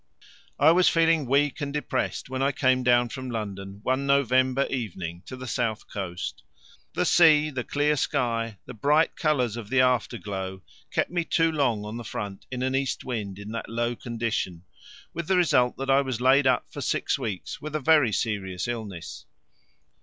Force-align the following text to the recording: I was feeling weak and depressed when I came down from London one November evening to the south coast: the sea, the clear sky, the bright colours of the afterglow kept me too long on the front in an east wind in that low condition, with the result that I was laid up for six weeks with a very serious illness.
I 0.57 0.71
was 0.71 0.89
feeling 0.89 1.27
weak 1.27 1.61
and 1.61 1.71
depressed 1.71 2.27
when 2.27 2.41
I 2.41 2.51
came 2.51 2.81
down 2.81 3.09
from 3.09 3.29
London 3.29 3.81
one 3.83 4.07
November 4.07 4.65
evening 4.65 5.21
to 5.27 5.35
the 5.35 5.45
south 5.45 5.87
coast: 5.87 6.41
the 6.93 7.05
sea, 7.05 7.51
the 7.51 7.63
clear 7.63 7.95
sky, 7.95 8.57
the 8.65 8.73
bright 8.73 9.15
colours 9.15 9.57
of 9.57 9.69
the 9.69 9.79
afterglow 9.79 10.63
kept 10.89 11.11
me 11.11 11.23
too 11.23 11.51
long 11.51 11.85
on 11.85 11.97
the 11.97 12.03
front 12.03 12.47
in 12.49 12.63
an 12.63 12.73
east 12.73 13.05
wind 13.05 13.37
in 13.37 13.51
that 13.51 13.69
low 13.69 13.95
condition, 13.95 14.63
with 15.13 15.27
the 15.27 15.37
result 15.37 15.77
that 15.77 15.91
I 15.91 16.01
was 16.01 16.19
laid 16.19 16.47
up 16.47 16.65
for 16.73 16.81
six 16.81 17.19
weeks 17.19 17.61
with 17.61 17.75
a 17.75 17.79
very 17.79 18.11
serious 18.11 18.67
illness. 18.67 19.27